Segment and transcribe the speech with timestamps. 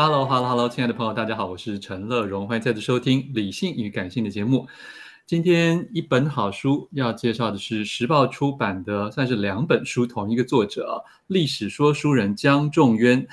[0.00, 4.68] Hello，Hello，Hello，亲爱的朋友，大家好，我是陈乐融，欢迎再次收听《理性与感性》的节目。
[5.26, 13.26] 今天一本好书要介绍的是时报出版的，算是两本书，同一个作者，历史说书人江仲渊，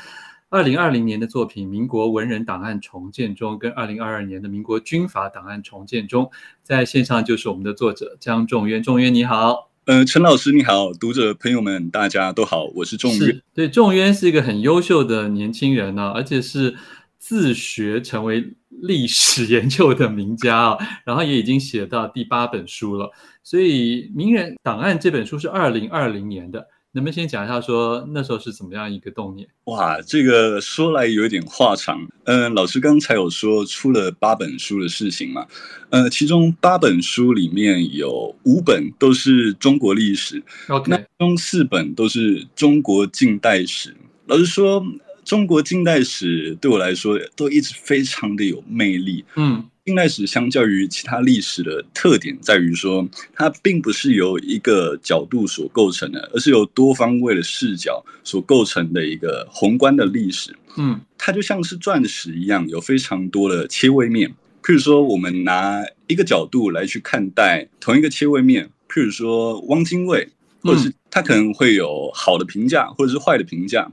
[0.49, 6.23] 二零二零年的作品《民国文人档案重建中》跟二零二二年的《民国军阀档案重建中》，
[6.63, 9.69] 在线上就是我们的作者江仲渊，仲渊你好。
[9.85, 13.39] 呃，陈老师你好，读者朋友们大家都好，我是仲渊。
[13.53, 16.75] 对，仲渊是一个很优秀的年轻人呢、啊，而且是
[17.19, 23.11] 自学成为历史研究的名家啊，然后也已经写到第八本书了。
[23.43, 26.67] 所以《名人档案》这本书是二零二零年的。
[26.95, 29.45] 能不能先讲一下，说那时候是怎么样一个动念？
[29.65, 32.01] 哇，这个说来有点话长。
[32.23, 35.45] 嗯、呃，老师刚才有说出了八本书的事情嘛？
[35.89, 40.41] 呃，其中八本书里面有五本都是中国历史
[40.87, 43.93] 那中四本都是中国近代史。
[44.27, 44.81] 老师说，
[45.25, 49.25] 中国近代史对我来说都一直非常的有魅力。
[49.35, 49.65] 嗯。
[49.83, 60.55] 近代史相较于其他历史的特点在于说，它并不是由一个角度所构成的，而是由多方位的视角所构成的一个宏观的历史。
[60.77, 64.27] 嗯，它就像是钻石一样，有非常多的切位面。
[64.63, 70.27] 譬如说，我们拿一个角度来去看待同一个切位面，譬如说汪精卫，
[70.63, 73.91] 或者是他可能会有好的评价，或者是坏的评价。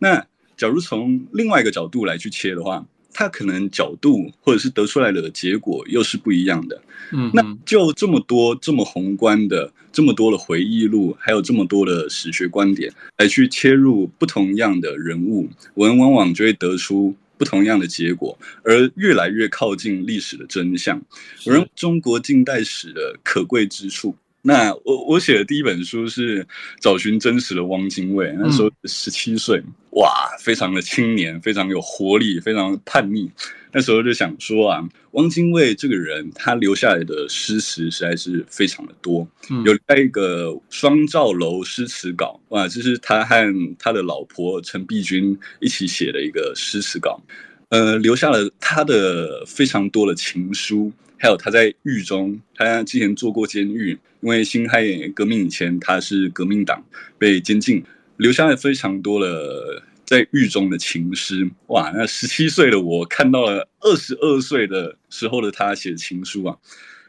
[0.00, 0.26] 那
[0.58, 6.82] 假如从另外一个角度来去切的话，它可能角度或者是得出来的结果又是不一样的。
[7.12, 21.00] 嗯，那就这么多这么宏观的这么多的回忆录，还有这么多的史学观点来去切入不同样的人物，我们往往就会得出不同样的结果，而越来越靠近历史的真相。
[21.46, 24.14] 而中国近代史的可贵之处。
[24.42, 26.46] 那我我写的第一本书是
[26.80, 30.10] 找寻真实的汪精卫，那时候十七岁，哇，
[30.40, 33.30] 非常的青年，非常有活力，非常叛逆。
[33.72, 39.28] 那时候就想说啊，汪精卫这个人，他留下来的诗词实在是非常的多，
[39.66, 47.20] 有一个双照楼诗词稿，哇，这是他和他的老婆陈璧君一起写的一个诗词稿，
[47.68, 50.90] 呃，留下了他的非常多的情书。
[51.18, 53.90] 还有他在狱中，他之前做过监狱，
[54.20, 54.84] 因为辛亥
[55.14, 56.84] 革命以前他是革命党
[57.18, 57.82] 被监禁，
[58.16, 61.50] 留下了非常多的在狱中的情诗。
[61.66, 66.56] 哇，那十七岁的我看到了二十二岁的时候的他写情书啊，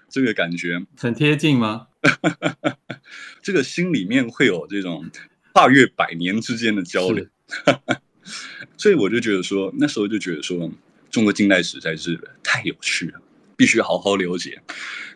[0.10, 1.88] 这个感觉很贴近吗？
[3.44, 5.10] 这个心里面会有这种
[5.54, 7.26] 跨越百年之间的交流，
[8.76, 10.72] 所以我就觉得说，那时候就觉得说，
[11.12, 13.22] 中国近代史在是太有趣了。
[13.60, 14.58] 必须好好了解。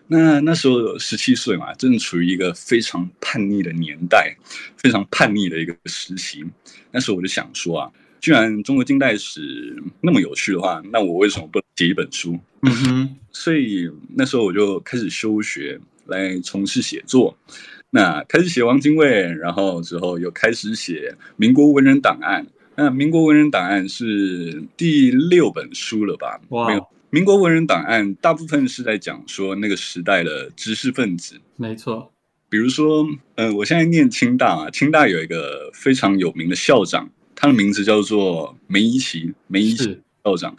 [0.07, 4.35] 那那时候十七岁嘛，正处于一个非常叛逆的年代，
[4.75, 6.43] 非常叛逆的一个时期。
[6.91, 7.89] 那时候我就想说啊，
[8.19, 12.37] 既然中国近代史那么有趣的话，那我为什么不写一本书？
[12.63, 13.15] 嗯哼。
[13.31, 17.35] 所以那时候我就开始休学，来从事写作。
[17.89, 22.45] 那开始写汪精卫，然后之后又开始写民国文人档案。
[22.75, 26.41] 那民国文人档案是第六本书了吧？
[26.49, 26.67] 哇。
[27.13, 32.11] 民国文人档案大部分是在讲说那个时代的知识分子，没错。
[32.49, 33.05] 比如说，
[33.35, 39.99] 呃，我现在念清大啊，清大有一个非常有名的校长，他的名字叫做梅贻琦，梅贻琦。
[40.23, 40.55] 校长，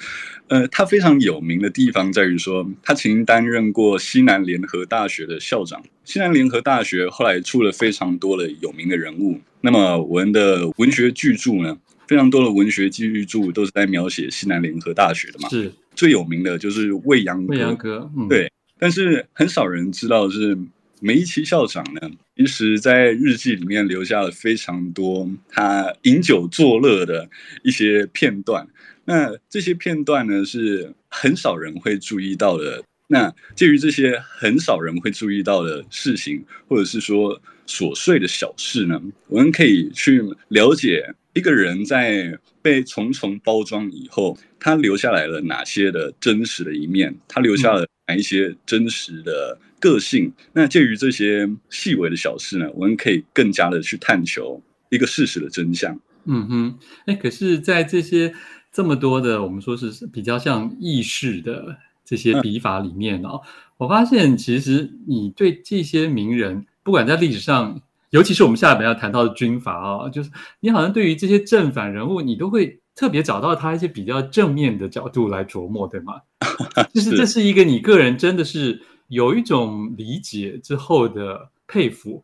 [0.47, 5.83] 呃，他非常有名的地方在于说，他曾经担任过西南联合大学的校长。
[6.05, 9.41] 西南联合大学后来出了非常多的有名的人物。
[9.63, 11.77] 那么我们的文学巨著呢，
[12.07, 15.49] 非常多的文学巨著都是在描写西南联合大学的嘛。
[15.49, 17.55] 是最有名的就是《未央哥》。
[17.57, 18.51] 未央歌，嗯，对。
[18.79, 20.59] 但是很少人知道是
[21.01, 27.29] 梅贻琦校长呢，其实在日记里面留下了非常多他饮酒作乐的
[27.63, 28.67] 一些片段。
[29.05, 32.83] 那这些片段呢，是很少人会注意到的。
[33.07, 50.33] 那介于这些很少人会注意到的事情，或者是说琐碎的小事呢，我们可以去了解一个人在被重重包装以后，他留下来了哪些的真实的一面，他留下了哪一些真实的个性。
[50.53, 55.99] 那介于这些细微的小事呢，我们可以更加的去探求一个事实的真相。
[56.27, 58.35] 嗯哼，哎，可是，在这些
[58.73, 63.49] 这么多的我们说是比较像意识的这些笔法里面哦，嗯、
[63.79, 67.81] 我发现其实你对这些名人，不管在历史上，
[68.11, 70.31] 尤其是我们下一本要谈到的军阀啊、哦，就是
[70.61, 76.21] 你好像对于这些正反人物，你都会特别找到他一些比较正面的角度来琢磨，对吗？
[76.95, 82.23] 就是这是一个你个人真的是有一种理解之后的佩服，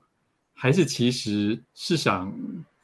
[0.54, 2.32] 还是其实是想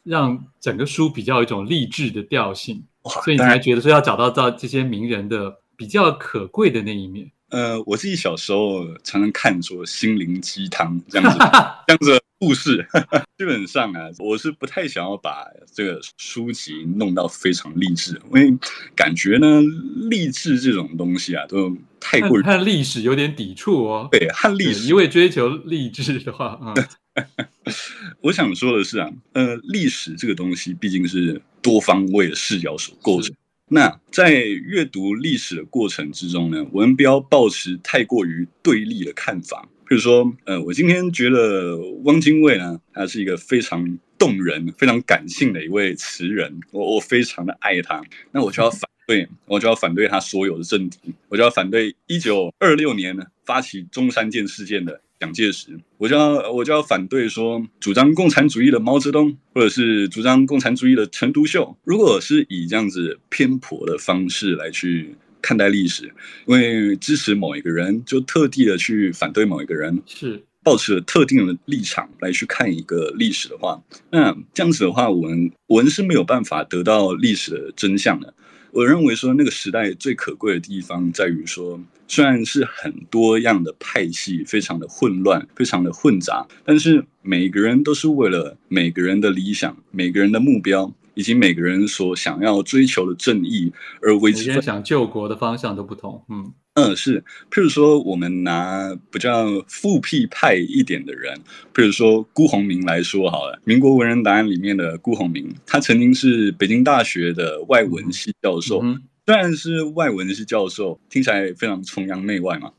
[0.03, 2.83] 让整个书比较有一种励志的调性？
[3.25, 7.31] 所以你才觉得说要找到到这些名人的比较可贵的那一面。
[7.51, 11.39] 呃，我自己小时候常常看说心灵鸡汤这样子
[11.87, 12.85] 这样子的故事，
[13.39, 18.59] 基本上啊，我是不太想要把这个书籍弄到非常励志，因为
[18.97, 19.63] 感觉呢，
[20.11, 24.09] 励志这种东西啊，都太过于和历史有点抵触哦。
[24.11, 26.75] 对，和历史一味追求励志的话，嗯。
[28.21, 33.35] 我想说的是啊，呃，历史这个东西毕竟是多方位的视角所构成。
[33.69, 39.69] 那在阅读历史的过程之中呢，我们不要抱持太过于对立的看法。
[39.89, 48.03] 比如说，呃，我今天觉得汪精卫呢，他是一个非常动人、非常感性的一位词人，我我非常的爱他。
[48.33, 50.99] 那我就要反对，我就要反对他所有的政敌，
[51.29, 55.01] 我就要反对一九二六年呢发起中山舰事件的。
[55.19, 61.77] 蒋介石，我就要我就要反对说主张共产主义的毛泽东，或者是主张共产主义的陈独秀。
[61.85, 66.13] 如果是以这样子偏颇的方式来去看待历史，
[66.47, 73.81] 因为支持某一个人，就特地的去反对某一个人，是抱持了特定的立场来去看一个历史的话，
[74.11, 78.35] 那这样子的话，我们我们是没有办法得到历史的真相的。
[78.77, 94.53] 我认为说，那个时代最可贵的地方在于说，虽然是很多样的派系，非常的混乱，非常的混杂，但是每个人都是为了每个人的理想、每个人的目标，以及每个人所想要追求的正义而为之。
[94.53, 96.53] 每想救国的方向都不同，嗯。
[96.77, 101.35] 嗯，是，譬如说，我们拿比较复辟派一点的人，
[101.73, 112.71] 譬如说辜鸿铭来说好了，《民国文人档案》里面的辜鸿铭，他曾经是北京大学的外文系教授，嗯、虽然是外文系教授，听起来非常崇洋媚外嘛，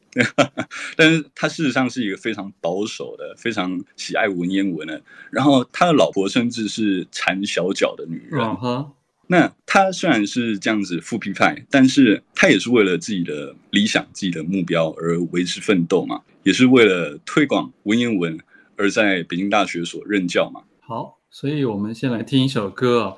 [0.96, 5.02] 但是他事实上是一个非常保守的、非常喜爱文言文的，
[5.32, 8.46] 然后他的老婆甚至是缠小脚的女人。
[8.62, 8.92] 嗯
[9.30, 18.40] 那他虽然是这样子复辟派，但是他也是为了自己的理想、自己的目标而为之奋斗嘛，也是为了推广文言文
[18.78, 20.62] 而在北京大学所任教嘛。
[20.80, 23.18] 好，所以我们先来听一首歌。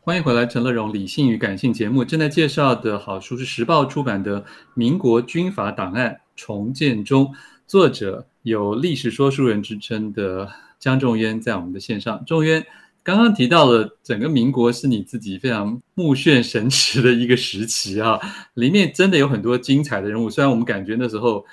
[0.00, 4.42] 欢迎回来，陈乐融理性与感性节目正在介绍的好书是时报出版的
[4.74, 7.24] 《民国军阀档案重建中》，
[7.66, 12.66] 作者有历史说书人之称的江仲渊在我们的线上，仲渊。
[13.04, 18.18] 刚刚提到了整个民国是你自己非常目眩神驰的一个时期啊，
[18.54, 20.30] 里面真的有很多精彩的人物。
[20.30, 21.44] 虽然我们感觉那时候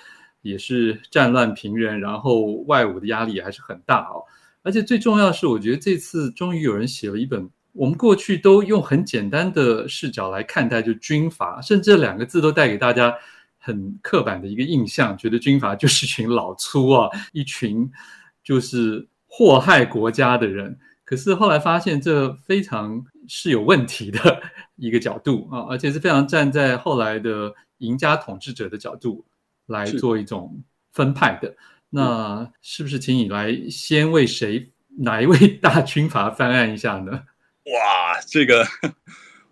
[0.44, 4.22] 也是战乱频仍，然后外侮的压力还是很大哦。
[4.62, 13.16] 而且最重要是，我觉得这次终于有人写了一本我们过去都用很简单的视角来看待，就军阀，甚至两个字都带给大家
[13.58, 17.90] 很刻板的一个印象，觉得军阀就是一群老粗啊，一群
[18.44, 20.78] 就是祸害国家的人。
[21.10, 24.40] 可是后来发现，这非常是有问题的
[24.76, 29.26] 一个角度啊，而且是非常站在后来的赢家统治者的角度
[29.66, 30.64] 来做一种
[30.94, 31.48] 分派的。
[31.48, 31.58] 是
[31.90, 37.12] 那是不是请你来先为谁哪一位大军阀翻案一下呢？
[37.12, 38.64] 哇，这个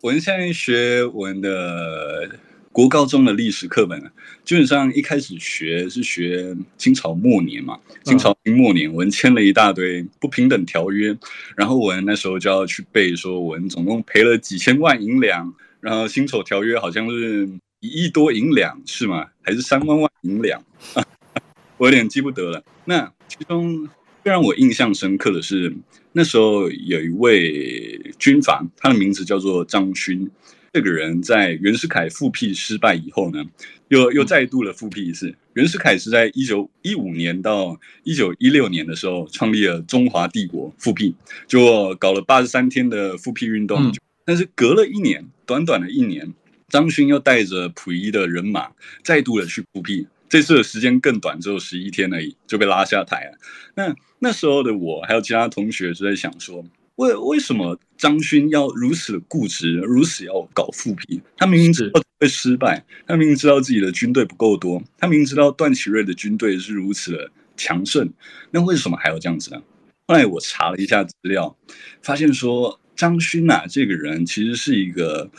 [0.04, 2.30] 我们现在学文的。
[2.78, 4.00] 国高中的历史课本，
[4.46, 7.80] 基本上一开始学是学清朝末年嘛。
[8.04, 11.18] 清朝末年，我们签了一大堆不平等条约，
[11.56, 19.26] 然后我们那时候就要去背，说我们总共赔了几千万银两，然后辛丑条约好像是一亿多银两是吗？
[19.42, 20.64] 还是三万万银两？
[21.78, 22.64] 我有点记不得了。
[22.86, 23.90] 那其中
[24.24, 25.76] 最让我印象深刻的是，
[26.12, 30.30] 那时候有一位军阀，他的名字叫做张勋。
[30.74, 33.44] 这个人在袁世凯复辟失败以后呢，
[33.88, 35.34] 又又再度的复辟一次。
[35.54, 41.16] 袁世凯是在一九一五年到一九一六年的时候创立了中华帝国，复辟
[41.48, 43.92] 就搞了八十三天的复辟运动。
[44.24, 46.34] 但是隔了一年，短短的一年，
[46.68, 48.70] 张勋又带着溥仪的人马
[49.02, 50.06] 再度的去复辟。
[50.30, 53.38] 这次的时间更短，只有十一天而已，就被拉下台了。
[53.76, 56.62] 那那时候的我还有其他同学就在想说，
[56.98, 61.20] 为为什么张勋要如此固执，如此要搞复辟？
[61.38, 68.08] 他明明知道会失败，他明明知道自己的军队不够多，他明明知道段祺瑞的军队是如此的强盛，
[68.52, 69.62] 那为什么还要这样子呢？
[70.06, 71.58] 后来我查了一下资料，
[72.04, 75.32] 发现说张勋啊，这个人其实是一个。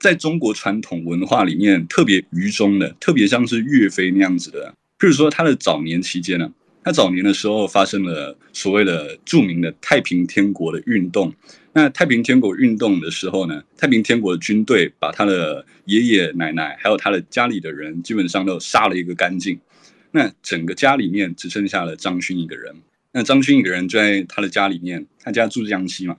[0.00, 4.74] 在中国传统文化里面，特别愚忠的，特别像是岳飞那样子的。
[4.98, 6.52] 譬如说，他的早年期间呢，
[6.84, 11.32] 他早年的时候发生了所谓的著名的太平天国的运动。
[11.72, 19.58] 那太平天国运动的时候呢，太平天国的军队把他的爷爷奶奶还有他的家里的人基本上都杀了一个干净。
[20.12, 22.72] 那整个家里面只剩下了张勋一个人。
[23.10, 26.16] 那张勋一个人就在他的家里面，他家住江西嘛，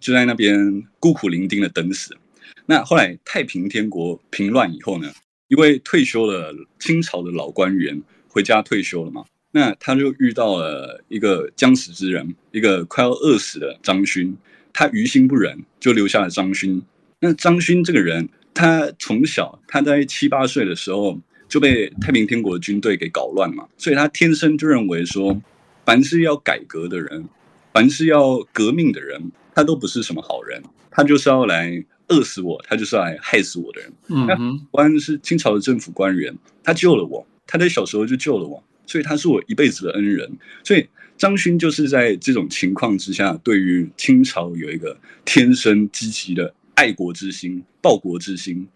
[0.00, 2.16] 就在那边孤苦伶仃的等死。
[2.64, 5.12] 那后来太平天国平乱以后呢，
[5.48, 9.24] 一位退休了清朝的老官员回家退休了嘛，
[9.56, 14.36] 那他就遇到了一个将死之人，一个快要饿死的张勋，
[14.70, 16.82] 他于心不忍，就留下了张勋。
[17.20, 25.40] 那张勋这个人，他从小他在七八岁的时候就被太平天国的军队给搞乱嘛，所以他天生就认为说，
[25.86, 27.26] 凡是要改革的人，
[27.72, 31.82] 凡是要革命的人，他都不是什么好人，他就是要来。
[32.08, 33.92] 饿死我，他就是来害死我的人。
[34.06, 34.36] 嗯，那
[34.70, 36.32] 官是清朝的政府官员，
[36.62, 40.30] 他救了我，他在小时候就救了我，所以他是我一辈子的恩人。
[40.64, 40.88] 所以
[41.18, 48.66] 张勋就是在这种情况之下，对于清朝有一个天生积极的爱国之心、报国之心。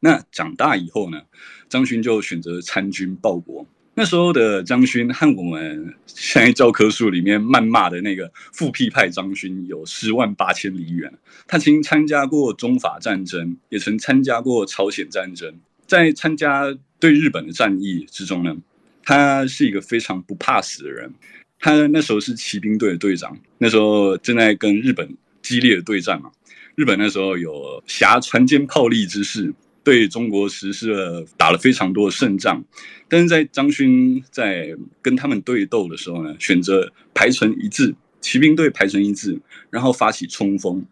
[0.00, 1.20] 那长大以后呢，
[1.68, 3.66] 张勋就选择参军报国。
[3.94, 11.12] 那时候的张勋和我们现在教科书里面谩骂的那个复辟派张勋有十万八千里远。
[11.46, 15.54] 他曾参加过中法战争，也曾参加过朝鲜战争。
[15.86, 18.56] 在参加对日本的战役之中呢，
[19.02, 21.12] 他是一个非常不怕死的人。
[21.58, 26.30] 他那时候是骑兵队的队长，那时候正在跟日本激烈的对战嘛。
[26.74, 29.52] 日本那时候有挟船坚炮利之势。
[29.84, 32.64] 对中国实施了打了非常多的胜仗，
[33.08, 39.36] 但是在张勋在跟他们对斗的时候呢，选择排成一字，骑兵队排成一字，
[39.70, 40.86] 然后发起冲锋，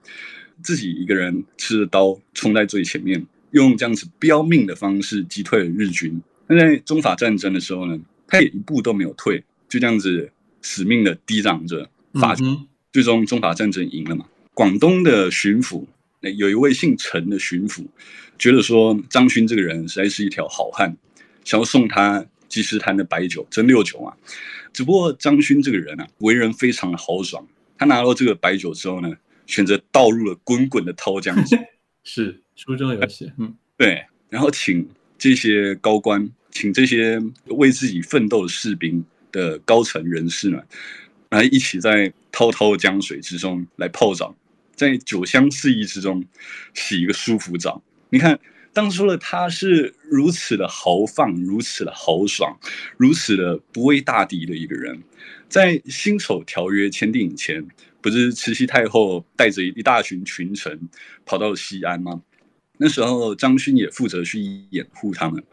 [0.60, 6.20] 自己一个人持着刀冲在最前面，用这样子标命的方式击退了日军。
[6.50, 10.30] 那在中法战争的时候呢，他也一步都没有退，就这样子
[10.60, 14.26] 死命的抵挡着法军，嗯、最终中法战争赢了嘛。
[14.52, 15.86] 广东的巡抚。
[16.22, 17.86] 那有一位姓陈的巡抚，
[18.38, 20.94] 觉得说张勋这个人实在是一条好汉，
[21.44, 24.14] 想要送他积石潭的白酒蒸馏酒啊。
[24.72, 27.46] 只不过张勋这个人啊，为人非常的豪爽，
[27.78, 29.10] 他拿到这个白酒之后呢，
[29.46, 31.58] 选择倒入了滚滚的涛江中。
[32.04, 34.86] 是书中有写，嗯，对，然后请
[35.20, 40.62] 这些高官，请这些为自己奋斗的士兵的高层人士呢，
[41.28, 44.34] 来一起在滔滔江水之中来泡澡。
[44.74, 46.24] 在酒香四溢之中
[46.72, 47.82] 洗一个舒服澡。
[48.08, 48.40] 你看，
[48.72, 52.58] 当初的他是如此的豪放，如此的豪爽，
[52.96, 55.02] 如此的不畏大敌的一个人。
[55.50, 57.62] 在辛丑条约签订以前，
[58.00, 60.88] 不是慈禧太后带着一大群群臣
[61.26, 62.22] 跑到西安吗？
[62.82, 65.44] 那时候张勋也负责去掩护他们。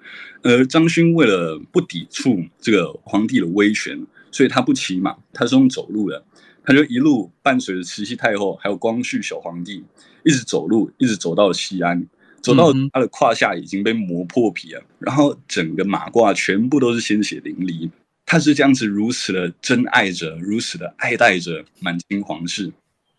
[0.41, 6.23] 而张勋为了不抵触这个皇帝的威权，所以他不骑马，他是用走路的。
[6.63, 9.83] 他就一路伴随着慈禧太后，还有光绪小皇帝，
[10.23, 12.05] 一直走路，一直走到了西安，
[12.41, 17.89] 走到他的胯下已经被磨破皮了，然后整个马褂全部都是鲜血淋漓。
[18.25, 22.71] 他是这样子如此的珍爱着，如此的爱戴着满清皇室，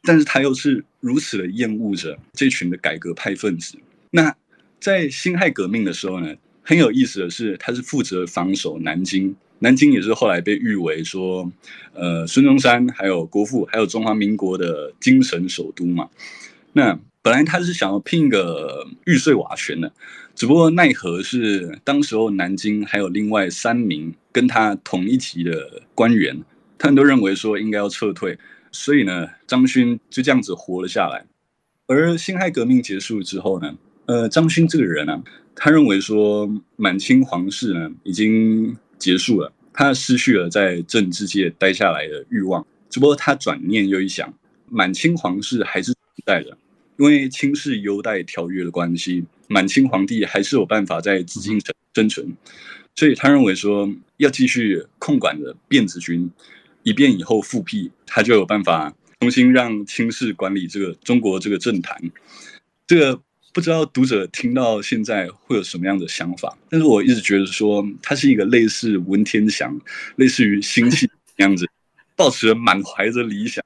[0.03, 3.79] 但是他又是如此的厌恶着这群的改革派分子。
[4.11, 4.35] 那
[4.81, 9.35] 在辛亥革命的时候呢，很有意思的是，他是负责防守南京。
[9.61, 11.51] 南京也是后来被誉为说，
[11.93, 16.09] 呃，孙中山还有国父还有中华民国的精神首都嘛。
[16.75, 19.93] 那本来他是想要拼个玉碎瓦全的，
[20.37, 26.45] 只不过奈何是当时候南京还有另外三名跟他同一级的官员，
[26.79, 28.39] 他们都认为说应该要撤退，
[28.71, 31.27] 所以呢，张勋就这样子活了下来。
[31.89, 33.75] 而辛亥革命结束之后呢，
[34.09, 35.23] 呃，张勋这个人啊，
[35.55, 42.67] 他认为说满清皇室呢已经结束了，他失去了在政治界待下来的欲望。
[42.89, 44.33] 只不过他转念又一想，
[44.71, 46.57] 满清皇室还是存在的，
[46.97, 52.35] 因为清室优待条约的关系，满清皇帝还是有办法在紫禁城生存，
[52.97, 56.31] 所以他认为说要继续控管着辫子军，
[56.83, 62.01] 以便以后复辟，他就有办法重新让清室管理这个中国这个政坛。
[62.87, 63.21] 这个
[63.53, 69.81] 不知道读者听到现在会有什么样的想法，但是我一直觉得说他是一个类似文天祥，
[70.17, 71.69] 类似于辛弃这样子，
[72.15, 73.65] 抱持着满怀着理想，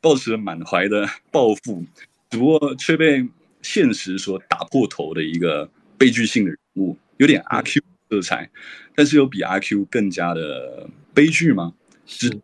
[0.00, 1.84] 抱持着满怀的抱负，
[2.30, 3.26] 只不过却被
[3.60, 8.50] 现实所打破头的一个悲剧性的人物，有点阿 Q 色彩，
[8.94, 11.72] 但是有比阿 Q 更加的悲剧吗？
[12.06, 12.40] 是。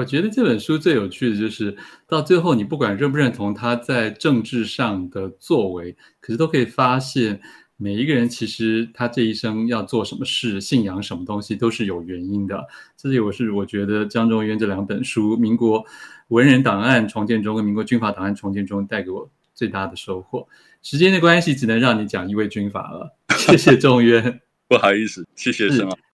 [0.00, 1.76] 我觉得这本书最有趣的就是
[2.08, 7.38] 到最后，你不管认不认同他在政治上的作为，可是都可以发现，
[7.76, 12.66] 每一个人其实他这一生要做什么事、信仰什么东西都是有原因的。
[12.96, 15.84] 这也我是我觉得江中渊这两本书《民国
[16.28, 20.48] 文人档案重建中》跟《民国军阀档案重建中》带给我最大的收获。
[20.82, 23.14] 时间的关系，只能让你讲一位军阀了。
[23.36, 26.09] 谢谢仲渊， 不好意思，谢谢沈老师。